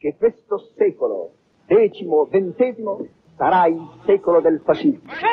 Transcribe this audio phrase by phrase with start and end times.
[0.00, 1.32] che questo secolo,
[1.66, 3.04] decimo, ventesimo,
[3.36, 5.10] sarà il secolo del fascismo.
[5.10, 5.26] Secolo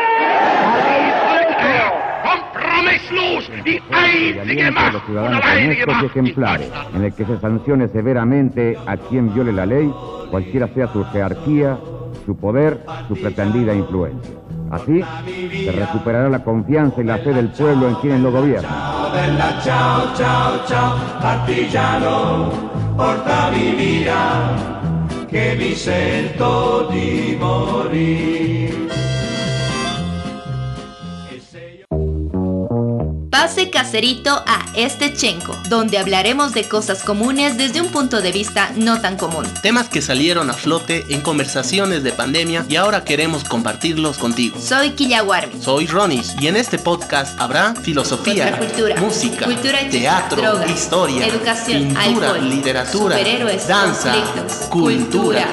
[4.80, 9.52] a los ciudadanos honestos y ejemplares, en el que se sancione severamente a quien viole
[9.52, 9.94] la ley,
[10.32, 11.78] cualquiera sea su jerarquía,
[12.26, 14.34] su poder, su pretendida influencia.
[14.72, 15.04] Así
[15.64, 18.72] se recuperará la confianza y la fe del pueblo en quienes lo gobiernan.
[22.96, 28.55] Portami via, che mi sento di morire.
[33.38, 38.72] Pase caserito a este Chenco, donde hablaremos de cosas comunes desde un punto de vista
[38.78, 39.46] no tan común.
[39.62, 44.58] Temas que salieron a flote en conversaciones de pandemia y ahora queremos compartirlos contigo.
[44.58, 45.62] Soy Killawarmi.
[45.62, 48.58] Soy Ronis y en este podcast habrá filosofía,
[49.02, 49.50] música,
[49.92, 54.16] teatro, historia, educación, pintura, literatura, superhéroes, danza,
[54.70, 55.46] cultura.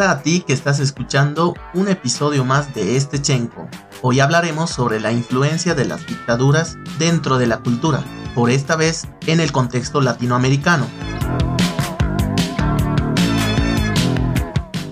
[0.00, 3.68] Hola a ti que estás escuchando un episodio más de este Chenco.
[4.00, 8.02] Hoy hablaremos sobre la influencia de las dictaduras dentro de la cultura,
[8.34, 10.86] por esta vez en el contexto latinoamericano.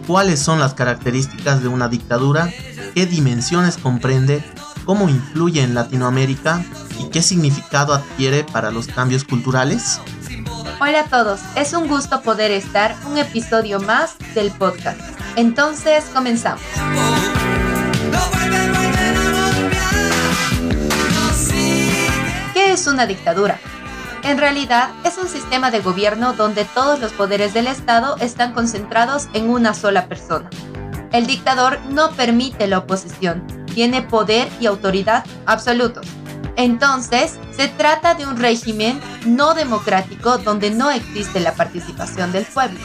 [0.06, 2.50] ¿Cuáles son las características de una dictadura?
[2.94, 4.44] ¿Qué dimensiones comprende?
[4.84, 6.62] ¿Cómo influye en Latinoamérica?
[7.00, 10.02] ¿Y qué significado adquiere para los cambios culturales?
[10.80, 15.00] Hola a todos, es un gusto poder estar un episodio más del podcast.
[15.34, 16.62] Entonces comenzamos.
[22.54, 23.58] ¿Qué es una dictadura?
[24.22, 29.28] En realidad es un sistema de gobierno donde todos los poderes del Estado están concentrados
[29.32, 30.48] en una sola persona.
[31.10, 36.06] El dictador no permite la oposición, tiene poder y autoridad absolutos
[36.58, 42.80] entonces, se trata de un régimen no democrático donde no existe la participación del pueblo.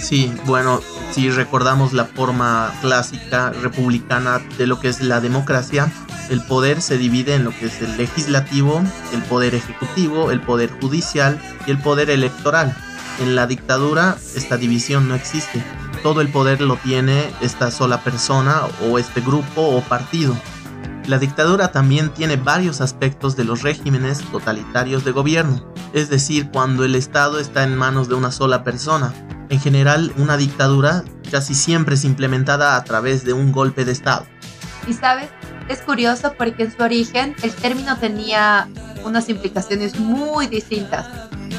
[0.00, 0.80] Sí, bueno,
[1.12, 5.88] si recordamos la forma clásica republicana de lo que es la democracia,
[6.30, 8.82] el poder se divide en lo que es el legislativo,
[9.14, 12.76] el poder ejecutivo, el poder judicial y el poder electoral.
[13.20, 15.62] En la dictadura esta división no existe.
[16.02, 20.36] Todo el poder lo tiene esta sola persona o este grupo o partido.
[21.06, 26.84] La dictadura también tiene varios aspectos de los regímenes totalitarios de gobierno, es decir, cuando
[26.84, 29.12] el Estado está en manos de una sola persona.
[29.48, 34.26] En general, una dictadura casi siempre es implementada a través de un golpe de Estado.
[34.86, 35.28] Y sabes,
[35.68, 38.68] es curioso porque en su origen el término tenía
[39.04, 41.06] unas implicaciones muy distintas,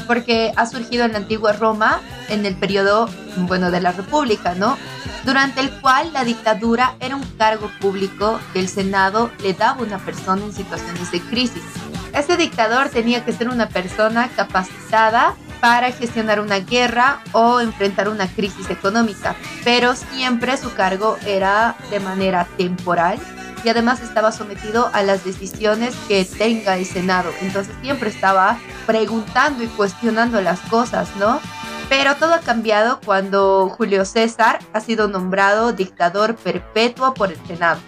[0.06, 4.76] porque ha surgido en la antigua Roma en el periodo, bueno, de la República, ¿no?
[5.24, 9.82] durante el cual la dictadura era un cargo público que el Senado le daba a
[9.82, 11.62] una persona en situaciones de crisis.
[12.12, 18.28] Ese dictador tenía que ser una persona capacitada para gestionar una guerra o enfrentar una
[18.28, 23.18] crisis económica, pero siempre su cargo era de manera temporal
[23.64, 27.30] y además estaba sometido a las decisiones que tenga el Senado.
[27.40, 31.40] Entonces siempre estaba preguntando y cuestionando las cosas, ¿no?
[31.88, 37.80] Pero todo ha cambiado cuando Julio César ha sido nombrado dictador perpetuo por el Senado.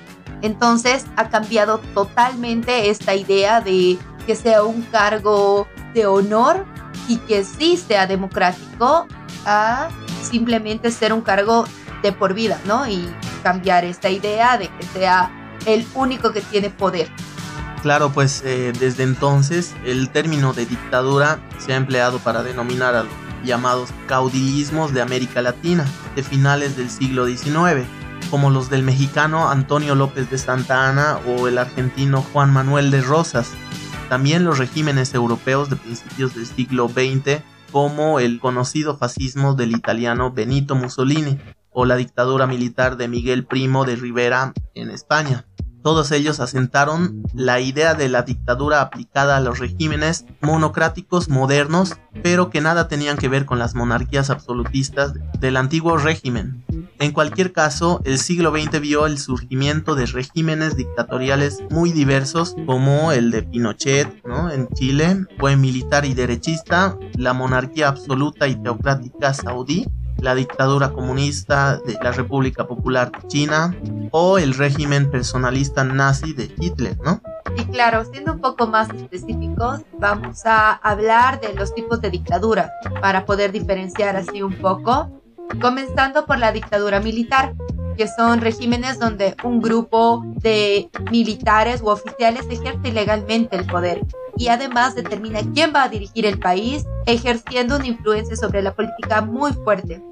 [0.42, 6.66] Entonces ha cambiado totalmente esta idea de que sea un cargo de honor
[7.08, 9.06] y que sí sea democrático
[9.44, 9.88] a
[10.22, 11.64] simplemente ser un cargo
[12.02, 12.86] de por vida, ¿no?
[12.86, 13.08] Y
[13.42, 15.30] cambiar esta idea de que sea
[15.66, 17.08] el único que tiene poder.
[17.82, 23.04] Claro, pues eh, desde entonces el término de dictadura se ha empleado para denominar a
[23.44, 27.86] llamados caudillismos de América Latina de finales del siglo XIX,
[28.30, 33.02] como los del mexicano Antonio López de Santa Ana o el argentino Juan Manuel de
[33.02, 33.52] Rosas.
[34.08, 40.32] También los regímenes europeos de principios del siglo XX, como el conocido fascismo del italiano
[40.32, 41.38] Benito Mussolini
[41.78, 45.44] o la dictadura militar de Miguel Primo de Rivera en España.
[45.82, 52.48] Todos ellos asentaron la idea de la dictadura aplicada a los regímenes monocráticos modernos, pero
[52.48, 56.64] que nada tenían que ver con las monarquías absolutistas del antiguo régimen.
[56.98, 63.12] En cualquier caso, el siglo XX vio el surgimiento de regímenes dictatoriales muy diversos, como
[63.12, 64.08] el de Pinochet
[64.50, 69.86] en Chile, fue militar y derechista, la monarquía absoluta y teocrática saudí,
[70.20, 73.74] la dictadura comunista de la República Popular China
[74.10, 77.20] o el régimen personalista nazi de Hitler, ¿no?
[77.56, 82.72] Y claro, siendo un poco más específicos, vamos a hablar de los tipos de dictadura
[83.00, 85.22] para poder diferenciar así un poco,
[85.60, 87.54] comenzando por la dictadura militar.
[87.96, 94.02] Que son regímenes donde un grupo de militares u oficiales ejerce ilegalmente el poder
[94.36, 99.22] y además determina quién va a dirigir el país, ejerciendo una influencia sobre la política
[99.22, 100.02] muy fuerte.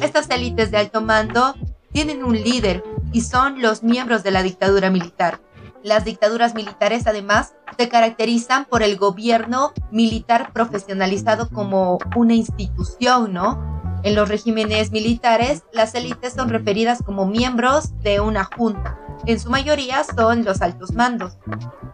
[0.00, 1.54] Estas élites de alto mando
[1.92, 2.82] tienen un líder
[3.12, 5.40] y son los miembros de la dictadura militar.
[5.82, 13.83] Las dictaduras militares además se caracterizan por el gobierno militar profesionalizado como una institución, ¿no?
[14.04, 18.98] En los regímenes militares, las élites son referidas como miembros de una junta.
[19.24, 21.38] En su mayoría son los altos mandos.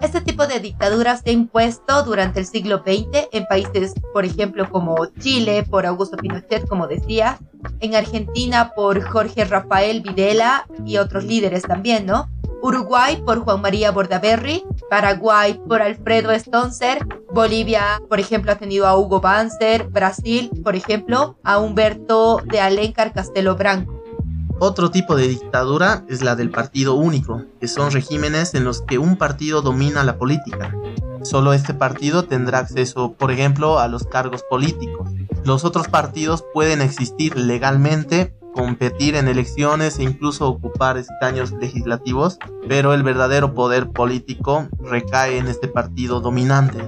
[0.00, 4.68] Este tipo de dictadura se ha impuesto durante el siglo XX en países, por ejemplo,
[4.68, 7.38] como Chile, por Augusto Pinochet, como decía,
[7.78, 12.28] en Argentina por Jorge Rafael Videla y otros líderes también, ¿no?
[12.62, 18.96] Uruguay por Juan María Bordaberry, Paraguay por Alfredo Stoncer, Bolivia, por ejemplo, ha tenido a
[18.96, 24.02] Hugo Banzer, Brasil, por ejemplo, a Humberto de Alencar Castelo Branco.
[24.58, 28.98] Otro tipo de dictadura es la del partido único, que son regímenes en los que
[28.98, 30.74] un partido domina la política.
[31.22, 35.08] Solo este partido tendrá acceso, por ejemplo, a los cargos políticos.
[35.44, 42.38] Los otros partidos pueden existir legalmente, competir en elecciones e incluso ocupar escaños legislativos,
[42.68, 46.80] pero el verdadero poder político recae en este partido dominante.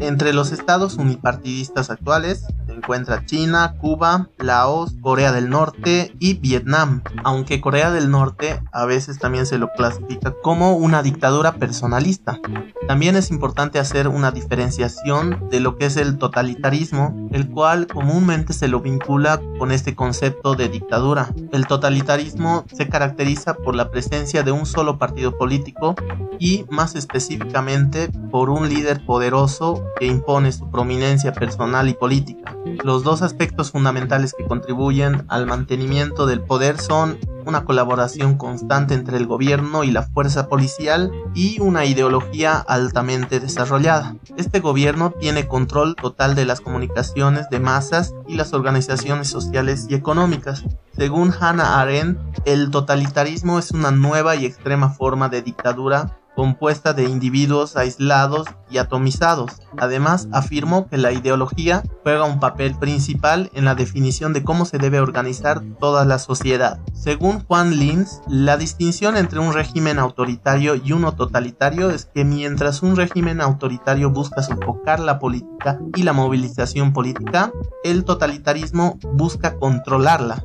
[0.00, 2.44] Entre los estados unipartidistas actuales
[2.78, 9.18] encuentra China, Cuba, Laos, Corea del Norte y Vietnam, aunque Corea del Norte a veces
[9.18, 12.40] también se lo clasifica como una dictadura personalista.
[12.86, 18.52] También es importante hacer una diferenciación de lo que es el totalitarismo, el cual comúnmente
[18.52, 21.34] se lo vincula con este concepto de dictadura.
[21.52, 25.94] El totalitarismo se caracteriza por la presencia de un solo partido político
[26.38, 32.54] y más específicamente por un líder poderoso que impone su prominencia personal y política.
[32.84, 39.16] Los dos aspectos fundamentales que contribuyen al mantenimiento del poder son una colaboración constante entre
[39.16, 44.16] el gobierno y la fuerza policial y una ideología altamente desarrollada.
[44.36, 49.94] Este gobierno tiene control total de las comunicaciones de masas y las organizaciones sociales y
[49.94, 50.64] económicas.
[50.96, 57.02] Según Hannah Arendt, el totalitarismo es una nueva y extrema forma de dictadura compuesta de
[57.02, 59.60] individuos aislados y atomizados.
[59.76, 64.78] Además, afirmó que la ideología juega un papel principal en la definición de cómo se
[64.78, 66.78] debe organizar toda la sociedad.
[66.92, 72.84] Según Juan Linz, la distinción entre un régimen autoritario y uno totalitario es que mientras
[72.84, 77.50] un régimen autoritario busca sofocar la política y la movilización política,
[77.82, 80.44] el totalitarismo busca controlarla.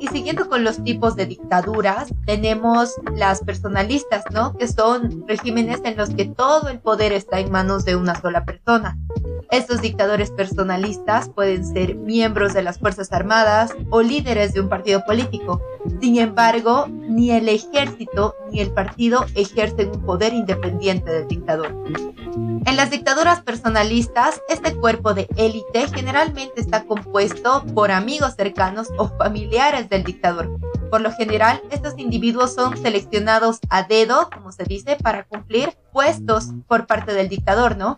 [0.00, 4.56] Y siguiendo con los tipos de dictaduras, tenemos las personalistas, ¿no?
[4.56, 8.46] Que son regímenes en los que todo el poder está en manos de una sola
[8.46, 8.96] persona.
[9.50, 15.04] Estos dictadores personalistas pueden ser miembros de las Fuerzas Armadas o líderes de un partido
[15.04, 15.60] político.
[16.00, 21.74] Sin embargo, ni el ejército ni el partido ejercen un poder independiente del dictador.
[22.66, 29.08] En las dictaduras personalistas, este cuerpo de élite generalmente está compuesto por amigos cercanos o
[29.08, 30.50] familiares del dictador.
[30.90, 36.48] Por lo general, estos individuos son seleccionados a dedo, como se dice, para cumplir puestos
[36.66, 37.96] por parte del dictador, ¿no?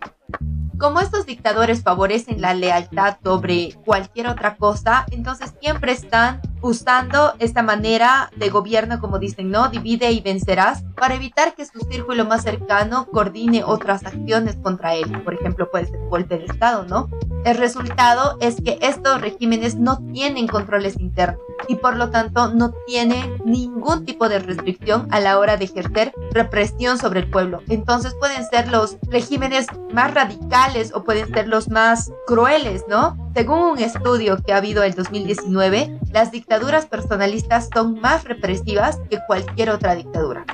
[0.79, 7.61] Como estos dictadores favorecen la lealtad sobre cualquier otra cosa, entonces siempre están usando esta
[7.61, 9.67] manera de gobierno, como dicen, ¿no?
[9.67, 15.21] Divide y vencerás, para evitar que su círculo más cercano coordine otras acciones contra él.
[15.23, 17.09] Por ejemplo, puede ser golpe de Estado, ¿no?
[17.43, 22.71] El resultado es que estos regímenes no tienen controles internos y por lo tanto no
[22.87, 27.61] tienen ningún tipo de restricción a la hora de ejercer represión sobre el pueblo.
[27.67, 33.17] Entonces pueden ser los regímenes más radicales o pueden ser los más crueles, ¿no?
[33.33, 39.19] Según un estudio que ha habido el 2019, las dictaduras personalistas son más represivas que
[39.25, 40.45] cualquier otra dictadura.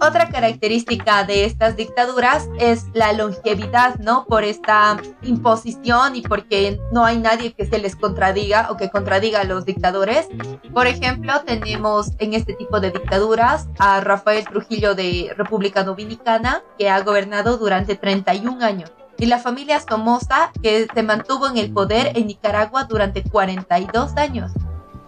[0.00, 4.24] Otra característica de estas dictaduras es la longevidad, ¿no?
[4.24, 9.40] Por esta imposición y porque no hay nadie que se les contradiga o que contradiga
[9.40, 10.28] a los dictadores.
[10.72, 16.88] Por ejemplo, tenemos en este tipo de dictaduras a Rafael Trujillo de República Dominicana, que
[16.88, 22.16] ha gobernado durante 31 años y la familia Somoza que se mantuvo en el poder
[22.16, 24.52] en Nicaragua durante 42 años.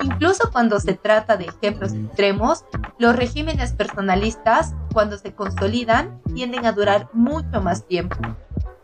[0.03, 2.65] Incluso cuando se trata de ejemplos extremos,
[2.99, 8.17] los regímenes personalistas, cuando se consolidan, tienden a durar mucho más tiempo.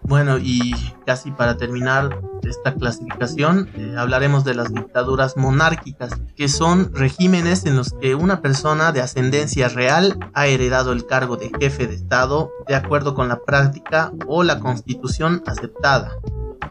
[0.06, 0.74] Bueno, y
[1.06, 7.76] casi para terminar esta clasificación, eh, hablaremos de las dictaduras monárquicas, que son regímenes en
[7.76, 12.50] los que una persona de ascendencia real ha heredado el cargo de jefe de Estado
[12.68, 16.12] de acuerdo con la práctica o la constitución aceptada.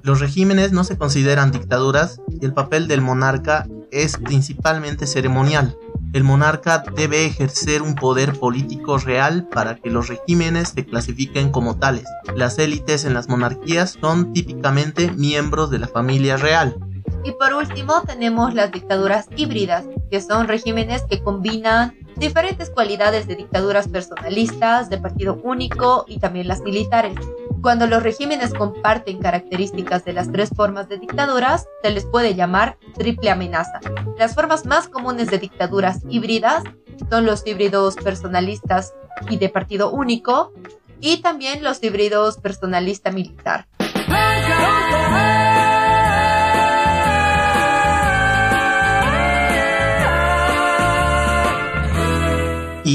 [0.04, 5.76] Los regímenes no se consideran dictaduras y el papel del monarca es principalmente ceremonial.
[6.14, 11.78] El monarca debe ejercer un poder político real para que los regímenes se clasifiquen como
[11.78, 12.06] tales.
[12.36, 16.78] Las élites en las monarquías son típicamente miembros de la familia real.
[17.24, 23.36] Y por último tenemos las dictaduras híbridas, que son regímenes que combinan diferentes cualidades de
[23.36, 27.16] dictaduras personalistas, de partido único y también las militares.
[27.64, 32.78] Cuando los regímenes comparten características de las tres formas de dictaduras, se les puede llamar
[32.98, 33.80] triple amenaza.
[34.20, 36.64] Las formas más comunes de dictaduras híbridas
[37.10, 38.94] son los híbridos personalistas
[39.30, 40.52] y de partido único,
[41.00, 43.66] y también los híbridos personalista militar.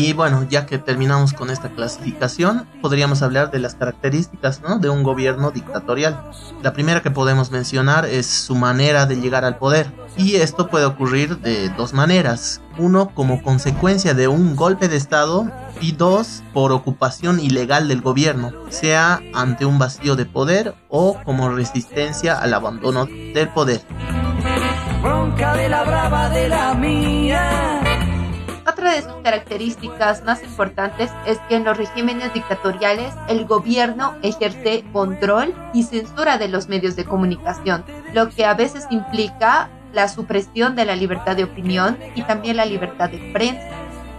[0.00, 5.02] Y bueno, ya que terminamos con esta clasificación, podríamos hablar de las características de un
[5.02, 6.31] gobierno dictatorial.
[6.62, 9.93] La primera que podemos mencionar es su manera de llegar al poder.
[10.17, 12.61] Y esto puede ocurrir de dos maneras.
[12.78, 15.50] Uno, como consecuencia de un golpe de Estado.
[15.81, 21.50] Y dos, por ocupación ilegal del gobierno, sea ante un vacío de poder o como
[21.50, 23.81] resistencia al abandono del poder.
[25.02, 27.88] Bronca de la brava de la mía.
[28.88, 34.83] Otra de sus características más importantes es que en los regímenes dictatoriales el gobierno ejerce
[34.95, 40.75] control y censura de los medios de comunicación, lo que a veces implica la supresión
[40.75, 43.68] de la libertad de opinión y también la libertad de prensa.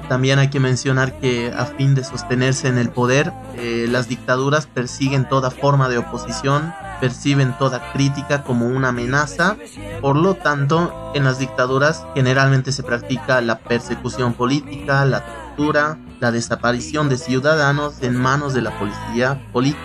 [0.07, 4.67] También hay que mencionar que a fin de sostenerse en el poder, eh, las dictaduras
[4.67, 9.57] persiguen toda forma de oposición, perciben toda crítica como una amenaza.
[10.01, 16.31] Por lo tanto, en las dictaduras generalmente se practica la persecución política, la tortura, la
[16.31, 19.83] desaparición de ciudadanos en manos de la policía política.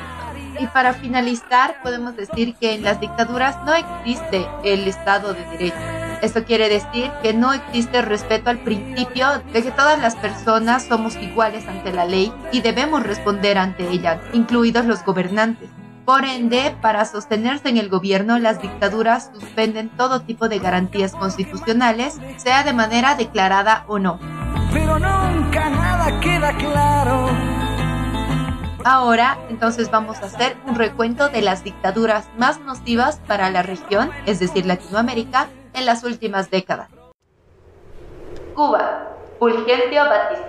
[0.58, 6.04] Y para finalizar, podemos decir que en las dictaduras no existe el Estado de Derecho
[6.24, 11.16] esto quiere decir que no existe respeto al principio de que todas las personas somos
[11.16, 15.68] iguales ante la ley y debemos responder ante ella, incluidos los gobernantes.
[16.04, 22.20] Por ende, para sostenerse en el gobierno, las dictaduras suspenden todo tipo de garantías constitucionales,
[22.36, 24.20] sea de manera declarada o no.
[24.70, 27.30] Pero nunca nada queda claro.
[28.84, 34.10] Ahora, entonces vamos a hacer un recuento de las dictaduras más nocivas para la región,
[34.26, 36.90] es decir, Latinoamérica, en las últimas décadas.
[38.54, 39.08] Cuba,
[39.38, 40.44] Fulgencio Batista,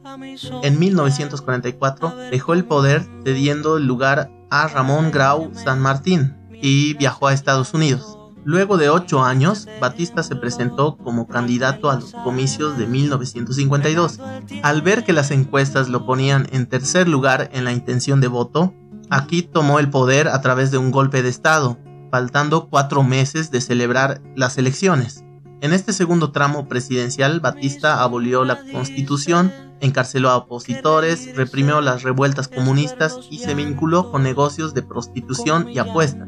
[0.62, 7.28] En 1944 dejó el poder cediendo el lugar a Ramón Grau San Martín y viajó
[7.28, 8.19] a Estados Unidos.
[8.46, 14.20] Luego de ocho años, Batista se presentó como candidato a los comicios de 1952.
[14.64, 18.74] Al ver que las encuestas lo ponían en tercer lugar en la intención de voto,
[19.10, 21.78] aquí tomó el poder a través de un golpe de Estado,
[22.12, 25.24] faltando cuatro meses de celebrar las elecciones.
[25.62, 32.48] En este segundo tramo presidencial, Batista abolió la constitución encarceló a opositores, reprimió las revueltas
[32.48, 36.28] comunistas y se vinculó con negocios de prostitución y apuesta.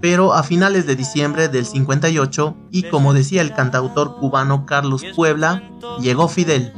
[0.00, 5.62] Pero a finales de diciembre del 58, y como decía el cantautor cubano Carlos Puebla,
[6.00, 6.72] llegó Fidel.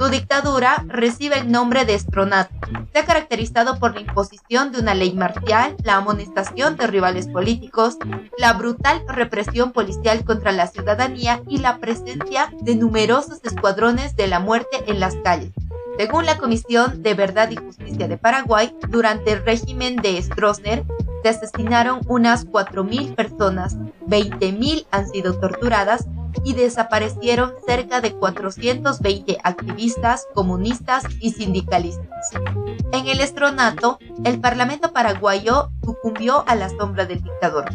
[0.00, 2.54] Su dictadura recibe el nombre de estronato.
[2.90, 7.98] Se ha caracterizado por la imposición de una ley marcial, la amonestación de rivales políticos,
[8.38, 14.40] la brutal represión policial contra la ciudadanía y la presencia de numerosos escuadrones de la
[14.40, 15.52] muerte en las calles.
[15.98, 20.82] Según la Comisión de Verdad y Justicia de Paraguay, durante el régimen de Stroessner
[21.22, 23.76] se asesinaron unas 4.000 personas,
[24.06, 26.06] 20.000 han sido torturadas
[26.44, 32.30] y desaparecieron cerca de 420 activistas, comunistas y sindicalistas.
[32.92, 37.66] En el estronato, el Parlamento paraguayo sucumbió a la sombra del dictador.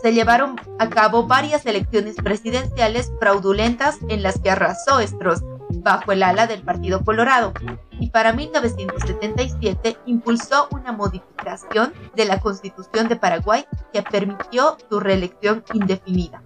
[0.00, 6.22] Se llevaron a cabo varias elecciones presidenciales fraudulentas en las que arrasó Stroessner bajo el
[6.22, 7.52] ala del Partido Colorado
[8.00, 15.64] y para 1977 impulsó una modificación de la Constitución de Paraguay que permitió su reelección
[15.72, 16.42] indefinida.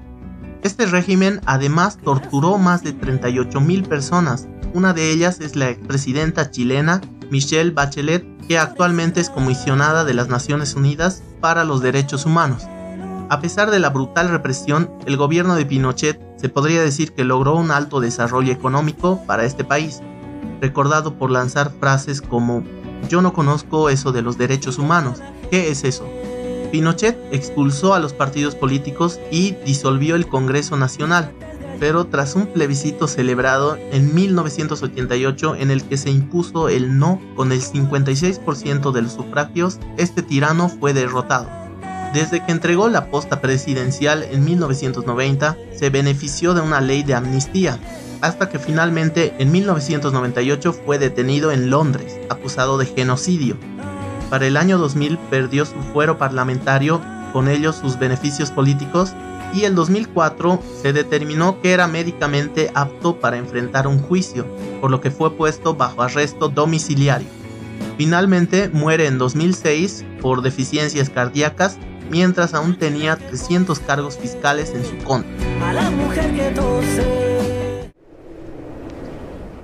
[0.61, 7.01] Este régimen además torturó más de 38.000 personas, una de ellas es la expresidenta chilena
[7.31, 12.67] Michelle Bachelet, que actualmente es comisionada de las Naciones Unidas para los Derechos Humanos.
[13.29, 17.55] A pesar de la brutal represión, el gobierno de Pinochet se podría decir que logró
[17.55, 20.01] un alto desarrollo económico para este país,
[20.61, 22.63] recordado por lanzar frases como
[23.07, 25.21] yo no conozco eso de los derechos humanos.
[25.49, 26.05] ¿Qué es eso?
[26.71, 31.31] Pinochet expulsó a los partidos políticos y disolvió el Congreso Nacional,
[31.79, 37.51] pero tras un plebiscito celebrado en 1988 en el que se impuso el no con
[37.51, 41.49] el 56% de los sufragios, este tirano fue derrotado.
[42.13, 47.79] Desde que entregó la posta presidencial en 1990, se benefició de una ley de amnistía,
[48.21, 53.57] hasta que finalmente en 1998 fue detenido en Londres, acusado de genocidio.
[54.29, 57.01] Para el año 2000 perdió su fuero parlamentario,
[57.33, 59.13] con ello sus beneficios políticos,
[59.53, 64.45] y en 2004 se determinó que era médicamente apto para enfrentar un juicio,
[64.79, 67.27] por lo que fue puesto bajo arresto domiciliario.
[67.97, 71.77] Finalmente muere en 2006 por deficiencias cardíacas
[72.09, 75.29] mientras aún tenía 300 cargos fiscales en su contra.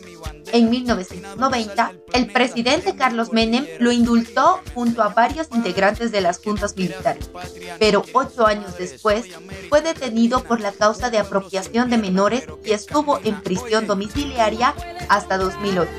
[0.52, 6.76] En 1990, el presidente Carlos Menem lo indultó junto a varios integrantes de las juntas
[6.76, 7.30] militares,
[7.78, 9.26] pero ocho años después
[9.70, 14.74] fue detenido por la causa de apropiación de menores y estuvo en prisión domiciliaria
[15.08, 15.92] hasta 2008.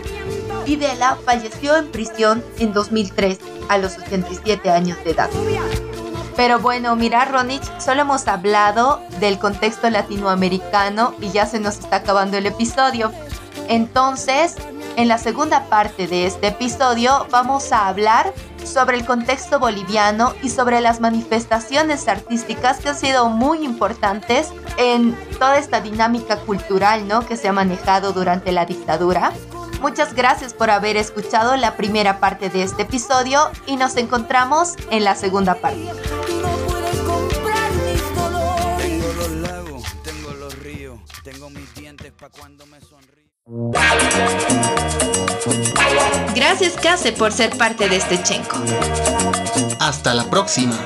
[0.67, 3.39] Videla falleció en prisión en 2003
[3.71, 5.31] a los 87 años de edad.
[6.37, 11.97] Pero bueno, mira, Ronich, solo hemos hablado del contexto latinoamericano y ya se nos está
[11.97, 13.13] acabando el episodio.
[13.69, 14.57] Entonces,
[14.97, 20.51] en la segunda parte de este episodio vamos a hablar sobre el contexto boliviano y
[20.51, 27.25] sobre las manifestaciones artísticas que han sido muy importantes en toda esta dinámica cultural ¿no?
[27.25, 29.33] que se ha manejado durante la dictadura.
[29.81, 35.05] Muchas gracias por haber escuchado la primera parte de este episodio y nos encontramos en
[35.05, 35.91] la segunda parte.
[38.79, 43.31] Tengo los lagos, tengo los ríos, tengo mis dientes para cuando me sonrío.
[43.73, 44.61] Gracias
[46.35, 48.57] Gracias Case por ser parte de este chenco.
[49.81, 50.77] Hasta la próxima.